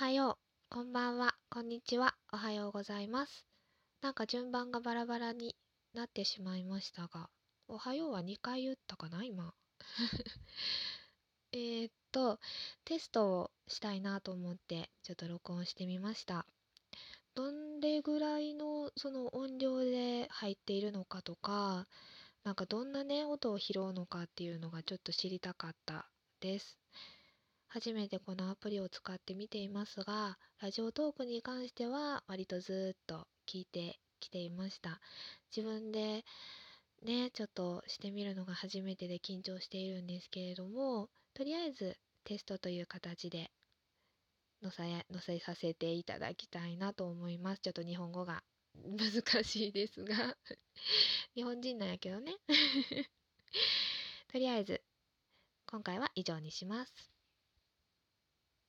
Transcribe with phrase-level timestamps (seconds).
[0.00, 0.38] はよ
[0.70, 3.44] う、こんばんは、こんにちは、おはようございます。
[4.00, 5.54] なんか順番がバラバラに
[5.92, 7.28] なってしまいましたが、
[7.68, 9.52] おはようは2回言ったかな、今？
[11.52, 12.40] えっと、
[12.86, 16.46] テストをしたいなと思って、ちょっと録音してみました。
[17.34, 21.86] どれぐらいのその音量で入っているのかとか、
[22.42, 26.08] なんかどんなね、音を拾うのかっていうのがちょっと知りたかった
[26.40, 26.78] です。
[27.72, 35.00] 初めてこのアプリを使ってみていますが、ラジオトークに関しては割とずっと聞いてきていました。
[35.54, 36.24] 自分で
[37.04, 43.52] ね、ちょっとしてみるのが初めてで緊張しているんですけれども、とりあえずテストという形で
[44.62, 47.60] 載せさせていただきたいなと思います。
[47.62, 48.42] ちょっと日本語が
[48.82, 50.36] 難しいですが
[51.36, 52.36] 日本人なんやけどね
[54.26, 54.82] とりあえず
[55.66, 57.19] 今回は以上にします。